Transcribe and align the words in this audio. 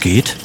Geht? 0.00 0.36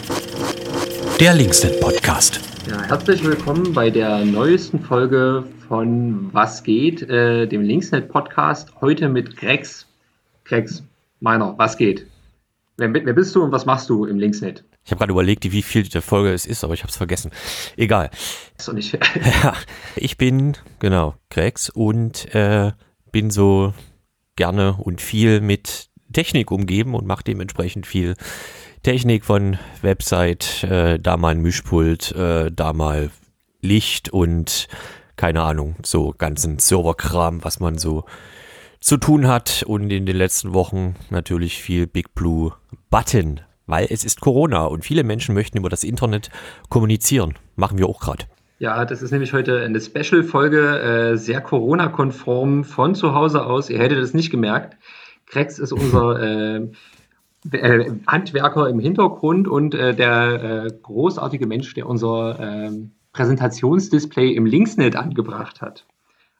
Der 1.19 1.35
Linksnet 1.35 1.79
Podcast. 1.79 2.41
Ja, 2.67 2.81
herzlich 2.81 3.23
willkommen 3.23 3.71
bei 3.71 3.91
der 3.91 4.25
neuesten 4.25 4.79
Folge 4.79 5.43
von 5.67 6.33
Was 6.33 6.63
geht, 6.63 7.03
äh, 7.03 7.45
dem 7.45 7.61
Linksnet 7.61 8.09
Podcast. 8.09 8.73
Heute 8.81 9.09
mit 9.09 9.37
Grex. 9.37 9.85
Grex, 10.43 10.83
meiner, 11.19 11.55
was 11.57 11.77
geht? 11.77 12.07
Wer, 12.77 12.91
wer 12.93 13.13
bist 13.13 13.35
du 13.35 13.43
und 13.43 13.51
was 13.51 13.67
machst 13.67 13.89
du 13.89 14.05
im 14.05 14.17
Linksnet? 14.17 14.63
Ich 14.83 14.91
habe 14.91 14.99
gerade 14.99 15.11
überlegt, 15.11 15.43
wie 15.51 15.61
viel 15.61 15.83
der 15.83 16.01
Folge 16.01 16.33
es 16.33 16.47
ist, 16.47 16.63
aber 16.63 16.73
ich 16.73 16.81
habe 16.81 16.89
es 16.89 16.97
vergessen. 16.97 17.29
Egal. 17.77 18.09
So 18.57 18.71
nicht. 18.73 18.97
Ja, 19.43 19.53
ich 19.95 20.17
bin, 20.17 20.57
genau, 20.79 21.13
Grex 21.29 21.69
und 21.69 22.33
äh, 22.33 22.71
bin 23.11 23.29
so 23.29 23.75
gerne 24.35 24.77
und 24.79 24.99
viel 24.99 25.41
mit 25.41 25.89
Technik 26.11 26.49
umgeben 26.49 26.95
und 26.95 27.05
mache 27.05 27.23
dementsprechend 27.23 27.85
viel 27.85 28.15
Technik 28.83 29.23
von 29.23 29.57
Website, 29.81 30.65
äh, 30.65 30.99
da 30.99 31.15
mal 31.15 31.29
ein 31.29 31.41
Mischpult, 31.41 32.11
äh, 32.11 32.51
da 32.51 32.73
mal 32.73 33.11
Licht 33.61 34.09
und 34.09 34.67
keine 35.15 35.41
Ahnung, 35.41 35.77
so 35.83 36.13
ganzen 36.17 36.59
Serverkram, 36.59 37.45
was 37.45 37.61
man 37.61 37.77
so 37.77 38.03
zu 38.81 38.97
tun 38.97 39.25
hat 39.27 39.63
und 39.65 39.89
in 39.89 40.05
den 40.05 40.17
letzten 40.17 40.53
Wochen 40.53 40.95
natürlich 41.09 41.61
viel 41.61 41.87
Big 41.87 42.13
Blue 42.13 42.51
Button, 42.89 43.39
weil 43.67 43.87
es 43.89 44.03
ist 44.03 44.19
Corona 44.19 44.65
und 44.65 44.83
viele 44.83 45.05
Menschen 45.05 45.33
möchten 45.33 45.57
über 45.57 45.69
das 45.69 45.85
Internet 45.85 46.29
kommunizieren. 46.67 47.35
Machen 47.55 47.77
wir 47.77 47.87
auch 47.87 48.01
gerade. 48.01 48.25
Ja, 48.59 48.83
das 48.83 49.01
ist 49.01 49.11
nämlich 49.11 49.31
heute 49.31 49.61
eine 49.61 49.79
Special-Folge, 49.79 50.79
äh, 51.13 51.17
sehr 51.17 51.39
Corona-konform 51.39 52.65
von 52.65 52.95
zu 52.95 53.13
Hause 53.13 53.45
aus. 53.45 53.69
Ihr 53.69 53.79
hättet 53.79 53.99
es 53.99 54.13
nicht 54.13 54.29
gemerkt. 54.29 54.75
Krex 55.25 55.57
ist 55.57 55.71
unser 55.71 56.21
äh, 56.57 56.67
äh, 57.51 57.91
Handwerker 58.07 58.69
im 58.69 58.79
Hintergrund 58.79 59.47
und 59.47 59.73
äh, 59.75 59.93
der 59.93 60.65
äh, 60.65 60.71
großartige 60.81 61.47
Mensch, 61.47 61.73
der 61.73 61.87
unser 61.87 62.39
ähm, 62.39 62.91
Präsentationsdisplay 63.13 64.31
im 64.31 64.45
Linksnet 64.45 64.95
angebracht 64.95 65.61
hat. 65.61 65.85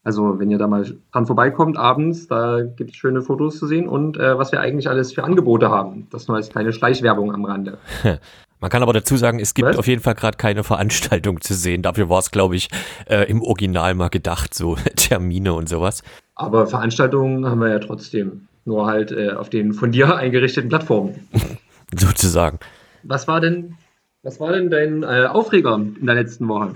Also 0.03 0.37
wenn 0.39 0.51
ihr 0.51 0.57
da 0.57 0.67
mal 0.67 0.85
dran 1.11 1.25
vorbeikommt 1.25 1.77
abends, 1.77 2.27
da 2.27 2.61
gibt 2.61 2.91
es 2.91 2.97
schöne 2.97 3.21
Fotos 3.21 3.57
zu 3.57 3.67
sehen 3.67 3.87
und 3.87 4.17
äh, 4.17 4.37
was 4.37 4.51
wir 4.51 4.59
eigentlich 4.59 4.89
alles 4.89 5.13
für 5.13 5.23
Angebote 5.23 5.69
haben. 5.69 6.07
Das 6.11 6.27
nur 6.27 6.35
als 6.35 6.49
kleine 6.49 6.73
Schleichwerbung 6.73 7.33
am 7.33 7.45
Rande. 7.45 7.77
Man 8.59 8.69
kann 8.69 8.81
aber 8.81 8.93
dazu 8.93 9.17
sagen, 9.17 9.39
es 9.39 9.53
gibt 9.53 9.67
Was? 9.67 9.77
auf 9.77 9.87
jeden 9.87 10.01
Fall 10.01 10.15
gerade 10.15 10.37
keine 10.37 10.63
Veranstaltung 10.63 11.41
zu 11.41 11.53
sehen. 11.53 11.81
Dafür 11.81 12.07
war 12.07 12.19
es, 12.19 12.31
glaube 12.31 12.55
ich, 12.55 12.69
äh, 13.09 13.29
im 13.29 13.41
Original 13.41 13.93
mal 13.93 14.09
gedacht, 14.09 14.53
so 14.53 14.75
Termine 14.95 15.53
und 15.53 15.67
sowas. 15.67 16.01
Aber 16.35 16.65
Veranstaltungen 16.65 17.45
haben 17.45 17.59
wir 17.59 17.69
ja 17.69 17.79
trotzdem. 17.79 18.47
Nur 18.65 18.87
halt 18.87 19.11
äh, 19.11 19.31
auf 19.31 19.49
den 19.49 19.73
von 19.73 19.91
dir 19.91 20.15
eingerichteten 20.17 20.69
Plattformen. 20.69 21.27
Sozusagen. 21.95 22.59
Was 23.03 23.27
war 23.27 23.41
denn, 23.41 23.75
was 24.23 24.39
war 24.39 24.53
denn 24.53 24.69
dein 24.69 25.03
äh, 25.03 25.25
Aufreger 25.25 25.75
in 25.75 26.05
der 26.05 26.15
letzten 26.15 26.47
Woche? 26.47 26.73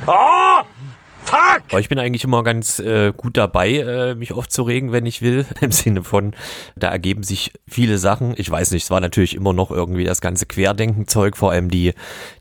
Aber 1.70 1.80
ich 1.80 1.90
bin 1.90 2.00
eigentlich 2.00 2.24
immer 2.24 2.44
ganz 2.44 2.80
äh, 2.80 3.12
gut 3.16 3.38
dabei, 3.38 3.74
äh, 3.76 4.16
mich 4.16 4.34
aufzuregen, 4.34 4.92
wenn 4.92 5.06
ich 5.06 5.22
will. 5.22 5.46
Im 5.62 5.72
Sinne 5.72 6.04
von, 6.04 6.34
da 6.76 6.90
ergeben 6.90 7.24
sich 7.24 7.52
viele 7.68 7.98
Sachen. 7.98 8.34
Ich 8.38 8.50
weiß 8.50 8.72
nicht, 8.72 8.84
es 8.84 8.92
war 8.92 9.02
natürlich 9.02 9.36
immer 9.36 9.54
noch 9.54 9.72
irgendwie 9.72 10.06
das 10.06 10.22
ganze 10.22 10.46
Querdenken-Zeug, 10.46 11.36
vor 11.36 11.52
allem 11.52 11.70
die, 11.70 11.94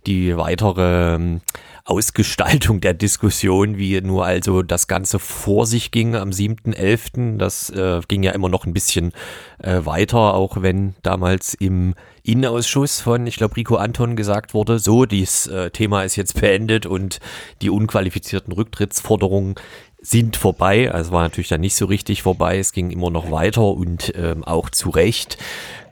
die 0.07 0.37
weitere 0.37 1.15
ähm, 1.15 1.41
Ausgestaltung 1.87 2.81
der 2.81 2.95
Diskussion, 2.95 3.79
wie 3.79 4.01
nur 4.01 4.27
also 4.27 4.63
das 4.63 4.89
Ganze 4.89 5.21
vor 5.21 5.67
sich 5.67 5.93
ging 5.93 6.17
am 6.17 6.31
7.11. 6.31 7.39
Das 7.39 7.71
äh, 7.71 8.01
ging 8.09 8.25
ja 8.25 8.33
immer 8.33 8.49
noch 8.49 8.67
ein 8.67 8.73
bisschen 8.73 9.13
äh, 9.59 9.85
weiter, 9.85 10.35
auch 10.35 10.61
wenn 10.63 10.97
damals 11.05 11.55
im 11.55 11.95
Innenausschuss 12.25 13.01
von, 13.01 13.29
ich 13.29 13.37
glaube, 13.37 13.55
Rico 13.57 13.77
Anton 13.77 14.17
gesagt 14.17 14.53
wurde, 14.53 14.81
so, 14.81 15.07
dieses 15.07 15.47
äh, 15.47 15.71
Thema 15.71 16.03
ist 16.03 16.17
jetzt 16.17 16.41
beendet 16.41 16.87
und 16.87 17.21
die 17.63 17.71
unqualifizierten 17.71 18.53
Rücktrittsforderungen 18.53 19.55
sind 20.01 20.37
vorbei. 20.37 20.91
Also 20.91 21.13
war 21.13 21.23
natürlich 21.23 21.49
dann 21.49 21.61
nicht 21.61 21.77
so 21.77 21.87
richtig 21.87 22.23
vorbei. 22.23 22.59
Es 22.59 22.73
ging 22.73 22.91
immer 22.91 23.11
noch 23.11 23.31
weiter 23.31 23.63
und 23.65 24.13
ähm, 24.17 24.43
auch 24.43 24.71
zu 24.71 24.91
Recht. 24.91 25.39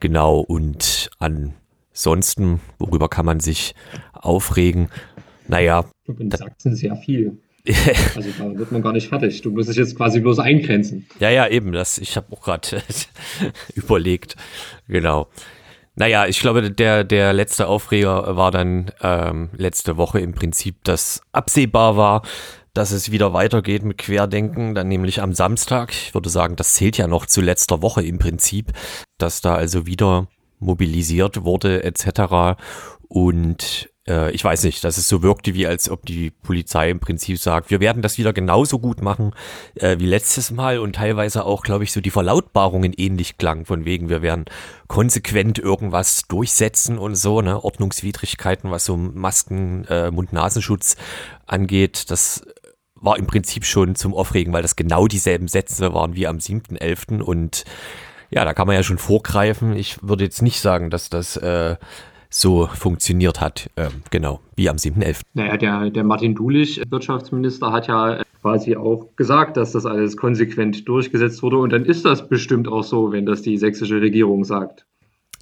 Genau. 0.01 0.41
Und 0.41 1.11
ansonsten, 1.21 2.61
worüber 2.81 3.09
kann 3.09 3.27
man 3.27 3.39
sich 3.39 3.77
aufregen? 4.13 4.89
Naja, 5.49 5.85
In 6.19 6.31
Sachsen 6.31 6.75
sehr 6.75 6.97
viel. 6.97 7.39
Also 8.15 8.29
da 8.39 8.59
wird 8.59 8.73
man 8.73 8.83
gar 8.83 8.93
nicht 8.93 9.09
fertig. 9.09 9.41
Du 9.41 9.51
musst 9.51 9.71
dich 9.71 9.77
jetzt 9.77 9.97
quasi 9.97 10.21
bloß 10.21 10.39
eingrenzen. 10.39 11.07
Ja, 11.19 11.31
ja, 11.31 11.49
eben, 11.49 11.73
das, 11.73 11.97
ich 11.97 12.17
habe 12.17 12.31
auch 12.37 12.43
gerade 12.43 12.69
überlegt. 13.75 14.37
Genau. 14.87 15.29
Naja, 15.97 16.27
ich 16.27 16.41
glaube, 16.41 16.71
der, 16.71 17.05
der 17.05 17.33
letzte 17.33 17.69
Aufreger 17.69 18.37
war 18.37 18.51
dann 18.51 18.91
ähm, 19.01 19.51
letzte 19.57 19.97
Woche 19.97 20.21
im 20.21 20.35
Prinzip, 20.35 20.83
dass 20.85 21.23
absehbar 21.33 21.97
war, 21.97 22.23
dass 22.75 22.91
es 22.91 23.13
wieder 23.13 23.33
weitergeht 23.33 23.85
mit 23.85 23.99
Querdenken, 23.99 24.75
dann 24.75 24.89
nämlich 24.89 25.23
am 25.23 25.33
Samstag. 25.33 25.93
Ich 25.93 26.13
würde 26.13 26.29
sagen, 26.29 26.57
das 26.57 26.75
zählt 26.75 26.99
ja 26.99 27.07
noch 27.07 27.27
zu 27.27 27.41
letzter 27.41 27.81
Woche 27.81 28.03
im 28.03 28.19
Prinzip, 28.19 28.73
dass 29.19 29.41
da 29.41 29.55
also 29.55 29.87
wieder 29.87 30.27
mobilisiert 30.59 31.45
wurde 31.45 31.85
etc. 31.85 32.59
Und 33.09 33.89
äh, 34.07 34.31
ich 34.33 34.45
weiß 34.45 34.65
nicht, 34.65 34.85
dass 34.85 34.99
es 34.99 35.09
so 35.09 35.23
wirkte, 35.23 35.55
wie 35.55 35.67
als 35.67 35.89
ob 35.89 36.05
die 36.07 36.31
Polizei 36.31 36.91
im 36.91 37.01
Prinzip 37.01 37.39
sagt, 37.39 37.71
wir 37.71 37.81
werden 37.81 38.03
das 38.03 38.19
wieder 38.19 38.33
genauso 38.33 38.79
gut 38.79 39.03
machen 39.03 39.33
äh, 39.77 39.99
wie 39.99 40.07
letztes 40.07 40.51
Mal 40.51 40.79
und 40.79 40.97
teilweise 40.97 41.45
auch, 41.45 41.63
glaube 41.63 41.85
ich, 41.85 41.93
so 41.93 42.01
die 42.01 42.11
Verlautbarungen 42.11 42.93
ähnlich 42.97 43.39
klang, 43.39 43.65
von 43.65 43.85
wegen, 43.85 44.09
wir 44.09 44.23
werden 44.23 44.45
konsequent 44.89 45.59
irgendwas 45.59 46.23
durchsetzen 46.29 46.99
und 46.99 47.15
so, 47.15 47.41
ne, 47.41 47.63
Ordnungswidrigkeiten, 47.63 48.71
was 48.71 48.85
so 48.85 48.97
Masken, 48.97 49.85
äh, 49.87 50.11
Mund-Nasenschutz 50.11 50.97
angeht, 51.47 52.11
das 52.11 52.43
war 52.95 53.19
im 53.19 53.27
Prinzip 53.27 53.65
schon 53.65 53.97
zum 53.97 54.15
Aufregen, 54.15 54.53
weil 54.53 54.63
das 54.63 54.77
genau 54.77 55.07
dieselben 55.07 55.49
Sätze 55.49 55.93
waren 55.93 56.15
wie 56.15 56.27
am 56.27 56.39
7.11. 56.39 57.21
und 57.21 57.65
ja, 58.31 58.45
da 58.45 58.55
kann 58.55 58.67
man 58.67 58.77
ja 58.77 58.83
schon 58.83 58.99
vorgreifen. 58.99 59.77
Ich 59.77 60.03
würde 60.03 60.25
jetzt 60.25 60.43
nicht 60.43 60.61
sagen, 60.61 60.91
dass 60.91 61.11
das 61.11 61.37
äh, 61.37 61.77
so 62.35 62.67
funktioniert 62.67 63.41
hat, 63.41 63.71
ähm, 63.77 64.03
genau, 64.11 64.41
wie 64.57 64.69
am 64.69 64.77
7.11. 64.77 65.21
Naja, 65.35 65.57
der, 65.57 65.91
der 65.91 66.03
Martin 66.03 66.35
Dulich, 66.35 66.83
Wirtschaftsminister, 66.91 67.71
hat 67.71 67.87
ja 67.87 68.17
äh, 68.17 68.25
quasi 68.43 68.75
auch 68.75 69.07
gesagt, 69.15 69.57
dass 69.57 69.71
das 69.71 69.87
alles 69.87 70.17
konsequent 70.17 70.89
durchgesetzt 70.89 71.45
wurde. 71.45 71.59
Und 71.59 71.73
dann 71.73 71.85
ist 71.85 72.05
das 72.05 72.29
bestimmt 72.29 72.67
auch 72.67 72.83
so, 72.83 73.13
wenn 73.13 73.25
das 73.25 73.43
die 73.43 73.57
sächsische 73.57 74.01
Regierung 74.01 74.45
sagt. 74.45 74.85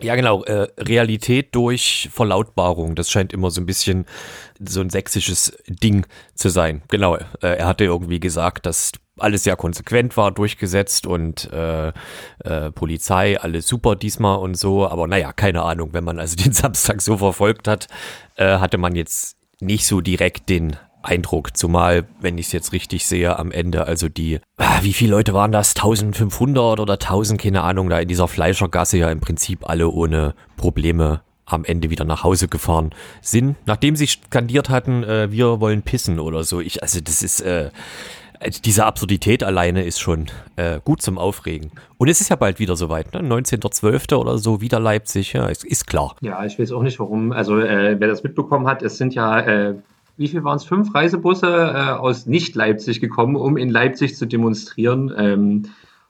Ja, 0.02 0.16
genau. 0.16 0.44
Äh, 0.44 0.68
Realität 0.78 1.54
durch 1.54 2.10
Verlautbarung. 2.12 2.94
Das 2.94 3.10
scheint 3.10 3.32
immer 3.32 3.50
so 3.50 3.62
ein 3.62 3.66
bisschen 3.66 4.04
so 4.60 4.80
ein 4.80 4.90
sächsisches 4.90 5.56
Ding 5.66 6.04
zu 6.34 6.50
sein. 6.50 6.82
Genau. 6.88 7.16
Äh, 7.16 7.22
er 7.40 7.66
hatte 7.66 7.84
irgendwie 7.84 8.20
gesagt, 8.20 8.66
dass 8.66 8.92
alles 9.18 9.44
sehr 9.44 9.56
konsequent 9.56 10.16
war, 10.16 10.30
durchgesetzt 10.32 11.06
und 11.06 11.50
äh, 11.52 11.88
äh, 12.44 12.70
Polizei, 12.72 13.38
alles 13.38 13.66
super 13.66 13.96
diesmal 13.96 14.38
und 14.38 14.56
so. 14.56 14.88
Aber 14.88 15.06
naja, 15.06 15.32
keine 15.32 15.62
Ahnung. 15.62 15.90
Wenn 15.92 16.04
man 16.04 16.18
also 16.18 16.36
den 16.42 16.52
Samstag 16.52 17.02
so 17.02 17.18
verfolgt 17.18 17.68
hat, 17.68 17.88
äh, 18.36 18.58
hatte 18.58 18.78
man 18.78 18.94
jetzt 18.94 19.36
nicht 19.60 19.86
so 19.86 20.00
direkt 20.00 20.48
den 20.48 20.76
Eindruck, 21.02 21.56
zumal, 21.56 22.06
wenn 22.20 22.38
ich 22.38 22.46
es 22.46 22.52
jetzt 22.52 22.72
richtig 22.72 23.06
sehe, 23.06 23.36
am 23.36 23.50
Ende, 23.50 23.86
also 23.86 24.08
die, 24.08 24.40
ah, 24.56 24.78
wie 24.82 24.92
viele 24.92 25.10
Leute 25.10 25.34
waren 25.34 25.50
das? 25.50 25.74
1500 25.74 26.78
oder 26.78 26.94
1000, 26.94 27.40
keine 27.40 27.62
Ahnung, 27.62 27.90
da 27.90 27.98
in 27.98 28.08
dieser 28.08 28.28
Fleischergasse 28.28 28.98
ja 28.98 29.10
im 29.10 29.20
Prinzip 29.20 29.68
alle 29.68 29.88
ohne 29.88 30.34
Probleme 30.56 31.22
am 31.44 31.64
Ende 31.64 31.90
wieder 31.90 32.04
nach 32.04 32.22
Hause 32.22 32.48
gefahren 32.48 32.90
sind, 33.20 33.56
nachdem 33.66 33.96
sie 33.96 34.06
skandiert 34.06 34.68
hatten, 34.68 35.02
äh, 35.02 35.30
wir 35.30 35.60
wollen 35.60 35.82
pissen 35.82 36.20
oder 36.20 36.44
so. 36.44 36.60
Ich, 36.60 36.82
also 36.82 37.00
das 37.00 37.22
ist, 37.22 37.40
äh, 37.40 37.70
diese 38.64 38.84
Absurdität 38.84 39.42
alleine 39.42 39.84
ist 39.84 40.00
schon 40.00 40.26
äh, 40.56 40.80
gut 40.84 41.02
zum 41.02 41.18
Aufregen. 41.18 41.70
Und 41.98 42.08
es 42.08 42.20
ist 42.20 42.30
ja 42.30 42.36
bald 42.36 42.58
wieder 42.58 42.76
soweit, 42.76 43.12
ne? 43.12 43.20
19.12. 43.20 44.14
oder 44.16 44.38
so, 44.38 44.60
wieder 44.60 44.80
Leipzig, 44.80 45.32
ja, 45.32 45.46
ist, 45.46 45.64
ist 45.64 45.86
klar. 45.86 46.16
Ja, 46.20 46.44
ich 46.44 46.58
weiß 46.58 46.72
auch 46.72 46.82
nicht 46.82 46.98
warum. 46.98 47.32
Also 47.32 47.58
äh, 47.58 47.96
wer 47.98 48.08
das 48.08 48.22
mitbekommen 48.22 48.66
hat, 48.66 48.82
es 48.82 48.98
sind 48.98 49.14
ja, 49.14 49.40
äh, 49.40 49.74
wie 50.16 50.28
viel 50.28 50.44
waren 50.44 50.56
es? 50.56 50.64
Fünf 50.64 50.94
Reisebusse 50.94 51.46
äh, 51.46 51.90
aus 51.92 52.26
Nicht-Leipzig 52.26 53.00
gekommen, 53.00 53.36
um 53.36 53.56
in 53.56 53.70
Leipzig 53.70 54.16
zu 54.16 54.26
demonstrieren. 54.26 55.12
Ähm, 55.16 55.62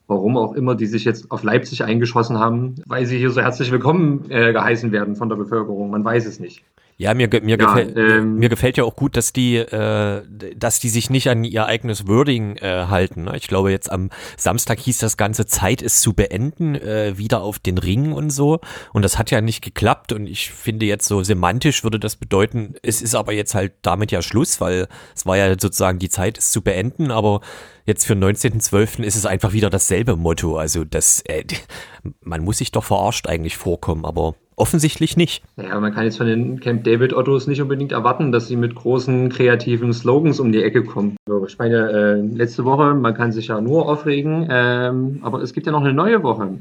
warum 0.08 0.36
auch 0.36 0.52
immer 0.52 0.74
die 0.74 0.86
sich 0.86 1.04
jetzt 1.04 1.30
auf 1.30 1.42
Leipzig 1.42 1.84
eingeschossen 1.84 2.38
haben, 2.38 2.74
weil 2.86 3.06
sie 3.06 3.18
hier 3.18 3.30
so 3.30 3.40
herzlich 3.40 3.70
willkommen 3.70 4.30
äh, 4.30 4.52
geheißen 4.52 4.92
werden 4.92 5.16
von 5.16 5.28
der 5.28 5.36
Bevölkerung. 5.36 5.90
Man 5.90 6.04
weiß 6.04 6.26
es 6.26 6.38
nicht. 6.40 6.64
Ja, 7.02 7.14
mir, 7.14 7.28
mir, 7.42 7.58
Ja, 7.58 7.66
gefällt, 7.66 7.96
ähm, 7.96 8.36
mir 8.36 8.48
gefällt 8.48 8.76
ja 8.76 8.84
auch 8.84 8.94
gut, 8.94 9.16
dass 9.16 9.32
die, 9.32 9.56
äh, 9.56 10.22
dass 10.54 10.78
die 10.78 10.88
sich 10.88 11.10
nicht 11.10 11.28
an 11.28 11.42
ihr 11.42 11.66
eigenes 11.66 12.06
Wording 12.06 12.56
äh, 12.58 12.86
halten. 12.86 13.24
Ne? 13.24 13.36
Ich 13.36 13.48
glaube, 13.48 13.72
jetzt 13.72 13.90
am 13.90 14.10
Samstag 14.36 14.78
hieß 14.78 14.98
das 14.98 15.16
Ganze 15.16 15.46
Zeit 15.46 15.82
ist 15.82 16.00
zu 16.00 16.12
beenden, 16.12 16.76
äh, 16.76 17.18
wieder 17.18 17.42
auf 17.42 17.58
den 17.58 17.78
Ring 17.78 18.12
und 18.12 18.30
so. 18.30 18.60
Und 18.92 19.02
das 19.02 19.18
hat 19.18 19.32
ja 19.32 19.40
nicht 19.40 19.64
geklappt. 19.64 20.12
Und 20.12 20.28
ich 20.28 20.52
finde 20.52 20.86
jetzt 20.86 21.08
so 21.08 21.24
semantisch 21.24 21.82
würde 21.82 21.98
das 21.98 22.14
bedeuten, 22.14 22.74
es 22.82 23.02
ist 23.02 23.16
aber 23.16 23.32
jetzt 23.32 23.56
halt 23.56 23.72
damit 23.82 24.12
ja 24.12 24.22
Schluss, 24.22 24.60
weil 24.60 24.86
es 25.16 25.26
war 25.26 25.36
ja 25.36 25.48
sozusagen 25.50 25.98
die 25.98 26.08
Zeit 26.08 26.38
ist 26.38 26.52
zu 26.52 26.62
beenden, 26.62 27.10
aber 27.10 27.40
jetzt 27.84 28.06
für 28.06 28.14
den 28.14 28.22
19.12. 28.22 29.02
ist 29.02 29.16
es 29.16 29.26
einfach 29.26 29.52
wieder 29.52 29.70
dasselbe 29.70 30.14
Motto. 30.14 30.56
Also 30.56 30.84
das, 30.84 31.20
äh, 31.22 31.42
man 32.20 32.42
muss 32.42 32.58
sich 32.58 32.70
doch 32.70 32.84
verarscht 32.84 33.26
eigentlich 33.26 33.56
vorkommen, 33.56 34.04
aber 34.04 34.36
Offensichtlich 34.56 35.16
nicht. 35.16 35.42
Naja, 35.56 35.80
man 35.80 35.94
kann 35.94 36.04
jetzt 36.04 36.18
von 36.18 36.26
den 36.26 36.60
Camp 36.60 36.84
David 36.84 37.14
Ottos 37.14 37.46
nicht 37.46 37.62
unbedingt 37.62 37.92
erwarten, 37.92 38.32
dass 38.32 38.48
sie 38.48 38.56
mit 38.56 38.74
großen 38.74 39.30
kreativen 39.30 39.92
Slogans 39.92 40.40
um 40.40 40.52
die 40.52 40.62
Ecke 40.62 40.84
kommen. 40.84 41.16
Ich 41.46 41.58
meine, 41.58 41.90
äh, 41.90 42.36
letzte 42.36 42.64
Woche, 42.64 42.94
man 42.94 43.14
kann 43.14 43.32
sich 43.32 43.48
ja 43.48 43.60
nur 43.60 43.88
aufregen, 43.88 44.46
ähm, 44.50 45.20
aber 45.22 45.40
es 45.40 45.52
gibt 45.52 45.66
ja 45.66 45.72
noch 45.72 45.80
eine 45.80 45.94
neue 45.94 46.22
Woche. 46.22 46.58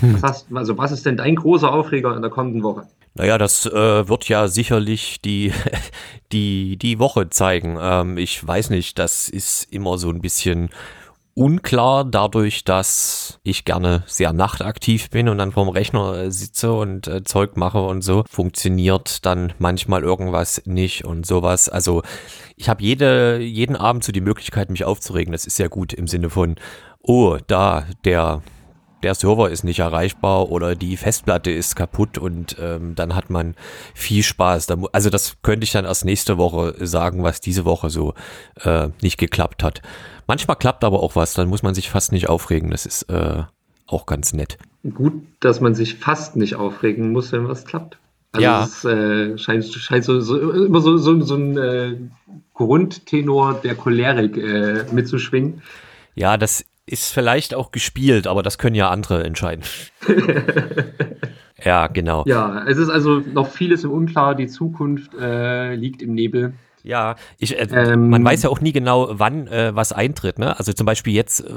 Was 0.00 0.22
hast, 0.22 0.46
also 0.54 0.78
was 0.78 0.92
ist 0.92 1.04
denn 1.04 1.16
dein 1.16 1.36
großer 1.36 1.72
Aufreger 1.72 2.14
in 2.14 2.22
der 2.22 2.30
kommenden 2.30 2.62
Woche? 2.62 2.86
Naja, 3.14 3.38
das 3.38 3.66
äh, 3.66 4.08
wird 4.08 4.28
ja 4.28 4.48
sicherlich 4.48 5.20
die, 5.20 5.52
die, 6.32 6.76
die 6.76 6.98
Woche 6.98 7.28
zeigen. 7.28 7.76
Ähm, 7.80 8.16
ich 8.18 8.46
weiß 8.46 8.70
nicht, 8.70 8.98
das 8.98 9.28
ist 9.28 9.72
immer 9.72 9.98
so 9.98 10.10
ein 10.10 10.20
bisschen 10.20 10.70
unklar 11.34 12.04
dadurch, 12.04 12.64
dass 12.64 13.40
ich 13.42 13.64
gerne 13.64 14.02
sehr 14.06 14.32
nachtaktiv 14.32 15.10
bin 15.10 15.28
und 15.28 15.38
dann 15.38 15.52
vorm 15.52 15.68
Rechner 15.68 16.30
sitze 16.30 16.72
und 16.72 17.06
äh, 17.06 17.24
Zeug 17.24 17.56
mache 17.56 17.80
und 17.80 18.02
so, 18.02 18.24
funktioniert 18.28 19.24
dann 19.24 19.52
manchmal 19.58 20.02
irgendwas 20.02 20.62
nicht 20.66 21.04
und 21.04 21.26
sowas. 21.26 21.68
Also 21.68 22.02
ich 22.56 22.68
habe 22.68 22.82
jede, 22.82 23.38
jeden 23.38 23.76
Abend 23.76 24.04
so 24.04 24.12
die 24.12 24.20
Möglichkeit, 24.20 24.70
mich 24.70 24.84
aufzuregen. 24.84 25.32
Das 25.32 25.46
ist 25.46 25.58
ja 25.58 25.68
gut 25.68 25.92
im 25.92 26.06
Sinne 26.06 26.30
von, 26.30 26.56
oh, 27.02 27.38
da, 27.46 27.86
der 28.04 28.42
der 29.02 29.14
Server 29.14 29.50
ist 29.50 29.64
nicht 29.64 29.80
erreichbar 29.80 30.50
oder 30.50 30.74
die 30.74 30.96
Festplatte 30.96 31.50
ist 31.50 31.76
kaputt 31.76 32.18
und 32.18 32.56
ähm, 32.60 32.94
dann 32.94 33.14
hat 33.14 33.30
man 33.30 33.54
viel 33.94 34.22
Spaß. 34.22 34.68
Also 34.92 35.10
das 35.10 35.36
könnte 35.42 35.64
ich 35.64 35.72
dann 35.72 35.84
erst 35.84 36.04
nächste 36.04 36.38
Woche 36.38 36.74
sagen, 36.86 37.22
was 37.22 37.40
diese 37.40 37.64
Woche 37.64 37.90
so 37.90 38.14
äh, 38.62 38.88
nicht 39.02 39.18
geklappt 39.18 39.62
hat. 39.62 39.82
Manchmal 40.26 40.56
klappt 40.56 40.84
aber 40.84 41.02
auch 41.02 41.16
was, 41.16 41.34
dann 41.34 41.48
muss 41.48 41.62
man 41.62 41.74
sich 41.74 41.90
fast 41.90 42.12
nicht 42.12 42.28
aufregen. 42.28 42.70
Das 42.70 42.86
ist 42.86 43.02
äh, 43.10 43.42
auch 43.86 44.06
ganz 44.06 44.32
nett. 44.32 44.58
Gut, 44.94 45.14
dass 45.40 45.60
man 45.60 45.74
sich 45.74 45.96
fast 45.96 46.36
nicht 46.36 46.54
aufregen 46.54 47.12
muss, 47.12 47.32
wenn 47.32 47.48
was 47.48 47.64
klappt. 47.64 47.98
Also 48.32 48.44
ja. 48.44 48.64
es 48.64 48.84
äh, 48.84 49.36
scheint, 49.38 49.64
scheint 49.64 50.04
so, 50.04 50.20
so, 50.20 50.38
immer 50.38 50.80
so, 50.80 50.96
so, 50.98 51.20
so 51.20 51.34
ein 51.34 51.58
äh, 51.58 51.96
Grundtenor 52.54 53.54
der 53.54 53.74
Cholerik 53.74 54.36
äh, 54.36 54.84
mitzuschwingen. 54.92 55.62
Ja, 56.14 56.36
das 56.36 56.64
ist 56.90 57.12
vielleicht 57.12 57.54
auch 57.54 57.70
gespielt, 57.70 58.26
aber 58.26 58.42
das 58.42 58.58
können 58.58 58.74
ja 58.74 58.90
andere 58.90 59.24
entscheiden. 59.24 59.64
ja, 61.64 61.86
genau. 61.86 62.24
Ja, 62.26 62.64
es 62.66 62.78
ist 62.78 62.88
also 62.88 63.20
noch 63.20 63.48
vieles 63.48 63.84
im 63.84 63.90
Unklar. 63.90 64.34
Die 64.34 64.48
Zukunft 64.48 65.14
äh, 65.14 65.74
liegt 65.74 66.02
im 66.02 66.14
Nebel. 66.14 66.54
Ja, 66.82 67.16
ich, 67.38 67.58
äh, 67.58 67.68
ähm, 67.72 68.08
man 68.08 68.24
weiß 68.24 68.42
ja 68.42 68.50
auch 68.50 68.60
nie 68.60 68.72
genau, 68.72 69.08
wann 69.12 69.46
äh, 69.48 69.74
was 69.74 69.92
eintritt. 69.92 70.38
Ne? 70.38 70.58
Also 70.58 70.72
zum 70.72 70.86
Beispiel 70.86 71.12
jetzt 71.12 71.40
äh, 71.40 71.52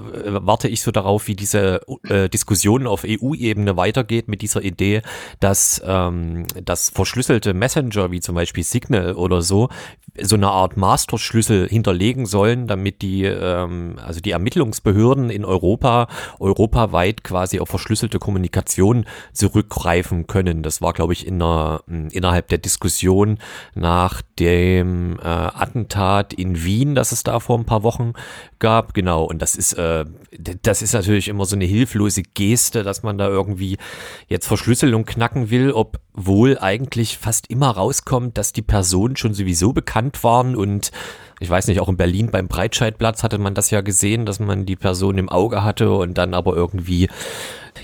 warte 0.46 0.68
ich 0.68 0.82
so 0.82 0.92
darauf, 0.92 1.28
wie 1.28 1.36
diese 1.36 1.82
äh, 2.10 2.28
Diskussion 2.28 2.88
auf 2.88 3.06
EU-Ebene 3.08 3.78
weitergeht 3.78 4.28
mit 4.28 4.42
dieser 4.42 4.62
Idee, 4.62 5.02
dass 5.40 5.82
ähm, 5.86 6.46
das 6.64 6.90
verschlüsselte 6.90 7.54
Messenger 7.54 8.12
wie 8.12 8.20
zum 8.20 8.36
Beispiel 8.36 8.64
Signal 8.64 9.14
oder 9.14 9.42
so 9.42 9.70
so 10.22 10.36
eine 10.36 10.50
Art 10.50 10.78
Masterschlüssel 10.78 11.68
hinterlegen 11.68 12.26
sollen, 12.26 12.68
damit 12.68 13.02
die 13.02 13.24
ähm, 13.24 13.98
also 14.04 14.22
die 14.22 14.32
Ermittlungsbehörden 14.32 15.30
in 15.30 15.44
Europa 15.44 16.08
europaweit 16.40 17.24
quasi 17.24 17.60
auf 17.60 17.70
verschlüsselte 17.70 18.20
Kommunikation 18.20 19.06
zurückgreifen 19.34 20.28
können. 20.28 20.62
Das 20.62 20.82
war, 20.82 20.94
glaube 20.94 21.14
ich, 21.14 21.26
in 21.26 21.40
der, 21.40 21.82
innerhalb 21.88 22.48
der 22.50 22.60
Diskussion 22.60 23.40
nach 23.74 24.22
dem 24.40 25.18
äh, 25.20 25.24
Attentat 25.24 26.34
in 26.34 26.64
Wien, 26.64 26.94
das 26.94 27.12
es 27.12 27.24
da 27.24 27.40
vor 27.40 27.58
ein 27.58 27.66
paar 27.66 27.82
Wochen 27.84 28.14
gab. 28.60 28.94
Genau, 28.94 29.24
und 29.24 29.42
das 29.42 29.56
ist, 29.56 29.74
äh, 29.74 30.06
das 30.62 30.84
ist 30.84 30.94
natürlich 30.94 31.28
immer 31.28 31.46
so 31.46 31.56
eine 31.56 31.66
hilflose 31.66 32.22
Geste, 32.22 32.84
dass 32.84 33.02
man 33.02 33.18
da 33.18 33.28
irgendwie 33.28 33.78
jetzt 34.28 34.48
Verschlüsselung 34.48 35.06
knacken 35.06 35.50
will, 35.50 35.72
obwohl 36.16 36.58
eigentlich 36.60 37.18
fast 37.18 37.50
immer 37.50 37.72
rauskommt, 37.72 38.38
dass 38.38 38.54
die 38.54 38.62
Personen 38.62 39.16
schon 39.16 39.34
sowieso 39.34 39.74
bekannt 39.74 40.24
waren 40.24 40.56
und 40.56 40.92
ich 41.40 41.50
weiß 41.50 41.68
nicht, 41.68 41.80
auch 41.80 41.90
in 41.90 41.98
Berlin 41.98 42.32
beim 42.32 42.48
Breitscheidplatz 42.48 43.24
hatte 43.24 43.38
man 43.38 43.54
das 43.54 43.72
ja 43.72 43.82
gesehen, 43.82 44.26
dass 44.26 44.40
man 44.40 44.66
die 44.66 44.76
Person 44.76 45.18
im 45.18 45.30
Auge 45.30 45.64
hatte 45.64 45.92
und 45.92 46.18
dann 46.18 46.34
aber 46.34 46.56
irgendwie, 46.56 47.10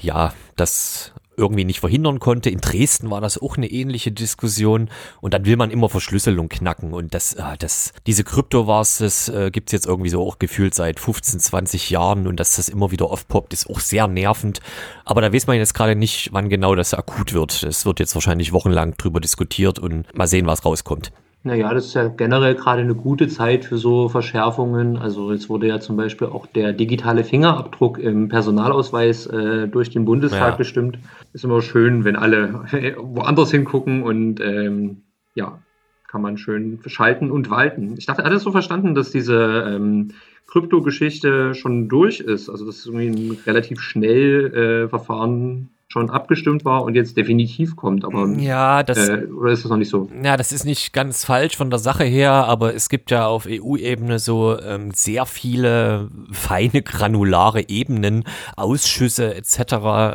ja, 0.02 0.34
das 0.56 1.14
irgendwie 1.40 1.66
nicht 1.66 1.80
verhindern 1.80 2.20
konnte. 2.20 2.50
In 2.50 2.62
Dresden 2.62 3.10
war 3.10 3.22
das 3.22 3.42
auch 3.42 3.58
eine 3.58 3.68
ähnliche 3.68 4.12
Diskussion 4.12 4.90
und 5.22 5.34
dann 5.34 5.46
will 5.46 5.58
man 5.58 5.72
immer 5.72 5.90
Verschlüsselung 5.90 6.50
knacken 6.50 6.94
und 6.94 7.14
das, 7.14 7.34
äh, 7.34 7.58
das, 7.58 7.94
diese 8.06 8.24
Kryptowars, 8.24 9.00
das 9.00 9.30
äh, 9.30 9.50
gibt's 9.52 9.72
jetzt 9.72 9.88
irgendwie 9.88 10.10
so 10.10 10.22
auch 10.22 10.38
gefühlt 10.40 10.76
seit 10.76 11.00
15, 11.00 11.40
20 11.40 11.90
Jahren 11.90 12.28
und 12.28 12.40
dass 12.40 12.58
das 12.58 12.70
immer 12.70 12.92
wieder 12.92 13.06
aufpoppt, 13.06 13.54
ist 13.54 13.70
auch 13.70 13.80
sehr 13.80 14.08
nervend. 14.08 14.60
Aber 15.06 15.22
da 15.22 15.34
weiß 15.34 15.48
man 15.48 15.58
jetzt 15.58 15.74
gerade 15.74 15.96
nicht, 15.96 16.30
wann 16.34 16.50
genau 16.50 16.76
das 16.76 16.94
akut 16.94 17.34
wird. 17.34 17.64
Es 17.64 17.86
wird 17.86 18.00
jetzt 18.00 18.16
wahrscheinlich 18.16 18.54
wochenlang 18.54 18.96
drüber 18.98 19.20
diskutiert 19.20 19.80
und 19.80 20.14
mal 20.16 20.28
sehen, 20.28 20.46
was 20.46 20.66
rauskommt. 20.66 21.12
Naja, 21.44 21.74
das 21.74 21.86
ist 21.86 21.94
ja 21.94 22.10
generell 22.10 22.56
gerade 22.56 22.82
eine 22.82 22.96
gute 22.96 23.30
Zeit 23.30 23.64
für 23.64 23.78
so 23.78 24.10
Verschärfungen. 24.10 24.98
Also 24.98 25.32
jetzt 25.32 25.50
wurde 25.50 25.68
ja 25.68 25.80
zum 25.80 25.96
Beispiel 25.96 26.28
auch 26.28 26.46
der 26.46 26.74
digitale 26.74 27.24
Fingerabdruck 27.24 27.98
im 27.98 28.28
Personalausweis 28.28 29.26
äh, 29.28 29.68
durch 29.70 29.90
den 29.90 30.04
Bundestag 30.04 30.52
ja. 30.52 30.56
bestimmt. 30.56 31.00
Ist 31.32 31.46
immer 31.46 31.62
schön, 31.62 32.04
wenn 32.04 32.18
alle 32.18 32.66
woanders 32.98 33.52
hingucken 33.52 34.04
und 34.04 34.42
ähm, 34.42 35.04
ja, 35.34 35.60
kann 36.08 36.22
man 36.22 36.38
schön 36.38 36.80
schalten 36.88 37.32
und 37.32 37.50
walten. 37.50 37.96
Ich 37.98 38.06
dachte, 38.06 38.26
alles 38.26 38.44
so 38.44 38.52
verstanden, 38.52 38.94
dass 38.94 39.12
diese 39.12 39.64
ähm, 39.68 40.10
Krypto-Geschichte 40.48 41.54
schon 41.54 41.88
durch 41.88 42.20
ist. 42.20 42.50
Also 42.50 42.66
das 42.66 42.78
ist 42.78 42.88
irgendwie 42.88 43.08
ein 43.08 43.38
relativ 43.46 43.80
schnell 43.80 44.54
äh, 44.54 44.90
Verfahren 44.90 45.70
schon 45.92 46.12
abgestimmt 46.12 46.66
war 46.66 46.84
und 46.84 46.94
jetzt 46.94 47.18
definitiv 47.18 47.76
kommt, 47.76 48.06
aber 48.06 48.28
ja, 48.38 48.84
das, 48.84 49.10
äh, 49.10 49.26
oder 49.26 49.52
ist 49.52 49.64
das 49.64 49.72
noch 49.72 49.78
nicht 49.78 49.90
so? 49.90 50.08
Ja, 50.24 50.38
das 50.38 50.52
ist 50.52 50.64
nicht 50.64 50.94
ganz 50.94 51.26
falsch 51.26 51.58
von 51.58 51.72
der 51.72 51.80
Sache 51.80 52.04
her, 52.04 52.32
aber 52.32 52.76
es 52.76 52.90
gibt 52.90 53.10
ja 53.10 53.26
auf 53.26 53.48
EU-Ebene 53.50 54.20
so 54.20 54.60
ähm, 54.60 54.92
sehr 54.92 55.26
viele 55.26 56.12
feine 56.32 56.84
granulare 56.84 57.70
Ebenen, 57.70 58.24
Ausschüsse 58.56 59.34
etc., 59.34 59.58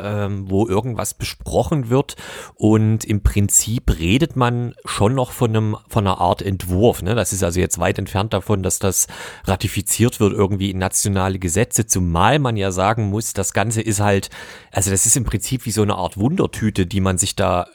ähm, 0.01 0.49
wo 0.49 0.65
irgendwas 0.65 1.13
besprochen 1.13 1.89
wird 1.89 2.15
und 2.53 3.03
im 3.03 3.21
Prinzip 3.21 3.99
redet 3.99 4.37
man 4.37 4.75
schon 4.85 5.13
noch 5.13 5.33
von 5.33 5.49
einem 5.49 5.75
von 5.89 6.07
einer 6.07 6.21
Art 6.21 6.41
Entwurf. 6.41 7.01
Ne? 7.01 7.15
Das 7.15 7.33
ist 7.33 7.43
also 7.43 7.59
jetzt 7.59 7.79
weit 7.79 7.99
entfernt 7.99 8.31
davon, 8.31 8.63
dass 8.63 8.79
das 8.79 9.07
ratifiziert 9.43 10.21
wird 10.21 10.31
irgendwie 10.31 10.71
in 10.71 10.77
nationale 10.77 11.37
Gesetze, 11.37 11.85
zumal 11.85 12.39
man 12.39 12.55
ja 12.55 12.71
sagen 12.71 13.09
muss, 13.09 13.33
das 13.33 13.51
Ganze 13.51 13.81
ist 13.81 13.99
halt, 13.99 14.29
also 14.71 14.89
das 14.89 15.05
ist 15.05 15.17
im 15.17 15.25
Prinzip 15.25 15.64
wie 15.65 15.71
so 15.71 15.81
eine 15.81 15.95
Art 15.95 16.17
Wundertüte, 16.17 16.85
die 16.85 17.01
man 17.01 17.17
sich 17.17 17.35
da 17.35 17.67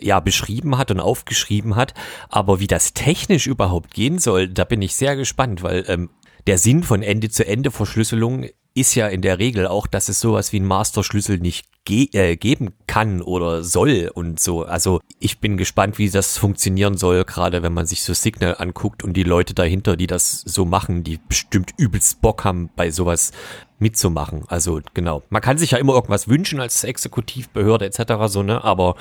ja 0.00 0.20
beschrieben 0.20 0.78
hat 0.78 0.90
und 0.90 1.00
aufgeschrieben 1.00 1.76
hat. 1.76 1.94
Aber 2.28 2.60
wie 2.60 2.66
das 2.66 2.94
technisch 2.94 3.46
überhaupt 3.46 3.94
gehen 3.94 4.18
soll, 4.18 4.48
da 4.48 4.64
bin 4.64 4.82
ich 4.82 4.96
sehr 4.96 5.16
gespannt, 5.16 5.62
weil 5.62 5.84
ähm, 5.88 6.10
der 6.46 6.58
Sinn 6.58 6.82
von 6.82 7.02
Ende-zu-Ende-Verschlüsselung 7.02 8.46
ist 8.74 8.94
ja 8.94 9.06
in 9.08 9.22
der 9.22 9.38
Regel 9.38 9.66
auch, 9.66 9.86
dass 9.86 10.08
es 10.08 10.20
sowas 10.20 10.52
wie 10.52 10.60
ein 10.60 10.64
Masterschlüssel 10.64 11.38
nicht 11.38 11.66
ge 11.84 12.08
äh, 12.12 12.36
geben 12.36 12.74
kann 12.86 13.20
oder 13.20 13.62
soll 13.64 14.10
und 14.14 14.40
so. 14.40 14.62
Also 14.62 15.00
ich 15.18 15.40
bin 15.40 15.56
gespannt, 15.56 15.98
wie 15.98 16.08
das 16.08 16.38
funktionieren 16.38 16.96
soll, 16.96 17.24
gerade 17.24 17.62
wenn 17.62 17.74
man 17.74 17.86
sich 17.86 18.02
so 18.02 18.14
Signal 18.14 18.56
anguckt 18.58 19.02
und 19.02 19.14
die 19.14 19.24
Leute 19.24 19.52
dahinter, 19.52 19.96
die 19.96 20.06
das 20.06 20.40
so 20.40 20.64
machen, 20.64 21.04
die 21.04 21.18
bestimmt 21.28 21.72
übelst 21.76 22.22
Bock 22.22 22.44
haben, 22.44 22.70
bei 22.74 22.90
sowas 22.90 23.32
mitzumachen. 23.82 24.44
Also 24.48 24.80
genau. 24.94 25.22
Man 25.28 25.42
kann 25.42 25.58
sich 25.58 25.72
ja 25.72 25.78
immer 25.78 25.92
irgendwas 25.92 26.28
wünschen 26.28 26.60
als 26.60 26.84
Exekutivbehörde 26.84 27.84
etc. 27.84 28.14
so, 28.26 28.42
ne? 28.42 28.64
Aber 28.64 28.96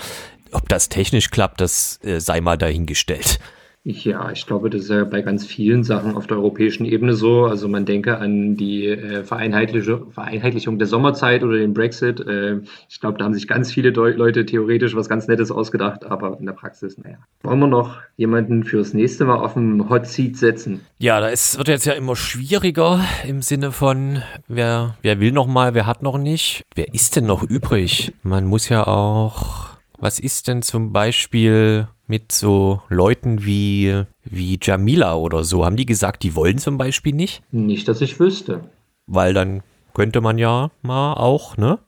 ob 0.52 0.68
das 0.68 0.90
technisch 0.90 1.30
klappt, 1.30 1.62
das 1.62 2.00
äh, 2.04 2.20
sei 2.20 2.42
mal 2.42 2.58
dahingestellt. 2.58 3.40
Ja, 3.84 4.30
ich 4.32 4.46
glaube, 4.46 4.70
das 4.70 4.84
ist 4.84 4.90
ja 4.92 5.04
bei 5.06 5.24
ganz 5.24 5.44
vielen 5.44 5.84
Sachen 5.84 6.16
auf 6.16 6.28
der 6.28 6.38
europäischen 6.38 6.86
Ebene 6.86 7.16
so. 7.16 7.46
Also 7.46 7.68
man 7.68 7.86
denke 7.86 8.20
an 8.20 8.56
die 8.56 8.86
äh, 8.86 9.24
Vereinheitlichung 9.24 10.78
der 10.78 10.88
Sommerzeit 10.88 11.42
oder 11.44 11.58
den 11.58 11.74
Brexit. 11.74 12.20
Äh, 12.20 12.60
ich 12.88 13.00
glaube, 13.00 13.18
da 13.18 13.26
haben 13.26 13.34
sich 13.34 13.48
ganz 13.48 13.72
viele 13.72 13.90
Leute 13.90 14.46
theoretisch 14.46 14.96
was 14.96 15.10
ganz 15.10 15.28
Nettes 15.28 15.50
ausgedacht, 15.50 16.06
aber 16.06 16.38
in 16.40 16.46
der 16.46 16.54
Praxis, 16.54 17.00
naja. 17.00 17.18
Wollen 17.42 17.60
wir 17.60 17.68
noch 17.68 17.98
jemanden 18.18 18.64
fürs 18.64 18.94
nächste 18.94 19.26
Mal 19.26 19.38
auf 19.38 19.54
dem 19.54 19.90
Hot 19.90 20.06
Seat 20.06 20.38
setzen? 20.38 20.82
Ja, 21.00 21.20
da 21.20 21.30
ist, 21.30 21.58
wird 21.58 21.68
jetzt 21.68 21.86
ja 21.86 21.94
immer 21.94 22.16
schwieriger 22.16 23.04
im 23.28 23.42
Sinne 23.42 23.72
von, 23.72 24.22
wer, 24.48 24.96
wer 25.02 25.20
will 25.20 25.32
noch 25.32 25.48
mal, 25.48 25.74
wer 25.74 25.88
hat 25.88 26.04
noch 26.04 26.20
nicht. 26.20 26.66
Wer 26.76 26.94
ist 26.94 27.16
denn 27.16 27.26
noch 27.26 27.42
übrig? 27.42 28.14
Man 28.22 28.46
muss 28.46 28.70
ja 28.70 28.86
auch, 28.86 29.70
was 29.98 30.20
ist 30.20 30.48
denn 30.48 30.62
zum 30.62 30.94
Beispiel 30.94 31.88
mit 32.12 32.34
so 32.34 32.82
Leuten 32.89 33.46
wie, 33.46 34.03
wie 34.25 34.60
Jamila 34.62 35.15
oder 35.15 35.46
so? 35.46 35.63
Haben 35.63 35.77
die 35.77 35.86
gesagt, 35.86 36.24
die 36.24 36.36
wollen 36.36 36.58
zum 36.58 36.77
Beispiel 36.77 37.15
nicht? 37.15 37.41
Nicht, 37.53 37.88
dass 37.88 38.01
ich 38.01 38.20
wüsste. 38.20 38.65
Weil 39.08 39.34
dann 39.34 39.63
könnte 39.94 40.20
man 40.20 40.38
ja 40.38 40.72
mal 40.82 41.13
auch, 41.13 41.56
ne? 41.56 41.80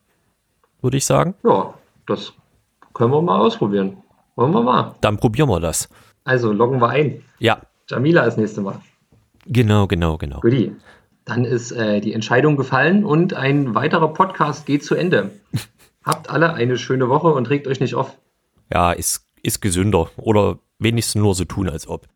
Würde 0.81 0.95
ich 0.95 1.05
sagen. 1.05 1.35
Ja, 1.43 1.73
das 2.07 2.31
können 2.93 3.11
wir 3.11 3.21
mal 3.21 3.37
ausprobieren. 3.37 3.97
Wollen 4.37 4.53
wir 4.53 4.63
mal. 4.63 4.95
Dann 5.01 5.17
probieren 5.17 5.49
wir 5.49 5.59
das. 5.59 5.89
Also 6.23 6.53
loggen 6.53 6.79
wir 6.79 6.87
ein. 6.87 7.21
Ja. 7.39 7.59
Jamila 7.89 8.21
als 8.21 8.37
nächste 8.37 8.61
Mal. 8.61 8.79
Genau, 9.45 9.87
genau, 9.87 10.17
genau. 10.17 10.39
Guti. 10.39 10.73
Dann 11.25 11.43
ist 11.43 11.73
äh, 11.73 11.99
die 11.99 12.13
Entscheidung 12.13 12.55
gefallen 12.55 13.03
und 13.03 13.33
ein 13.33 13.75
weiterer 13.75 14.13
Podcast 14.13 14.65
geht 14.65 14.85
zu 14.85 14.95
Ende. 14.95 15.31
Habt 16.05 16.29
alle 16.29 16.53
eine 16.53 16.77
schöne 16.77 17.09
Woche 17.09 17.27
und 17.27 17.49
regt 17.49 17.67
euch 17.67 17.81
nicht 17.81 17.95
auf. 17.95 18.17
ja, 18.73 18.93
ist, 18.93 19.25
ist 19.43 19.61
gesünder 19.61 20.09
oder 20.17 20.59
wenigstens 20.79 21.21
nur 21.21 21.35
so 21.35 21.45
tun, 21.45 21.69
als 21.69 21.87
ob. 21.87 22.07